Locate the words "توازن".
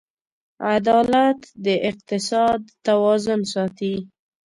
2.87-3.41